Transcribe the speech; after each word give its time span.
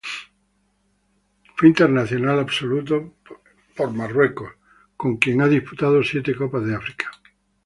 Fue 1.55 1.67
internacional 1.67 2.39
absoluto 2.39 3.13
por 3.77 3.91
Marruecos, 3.91 4.49
con 4.97 5.17
quien 5.17 5.41
ha 5.41 5.47
disputado 5.47 6.01
siete 6.01 6.33
Copas 6.35 6.65
de 6.65 6.73
África. 6.73 7.05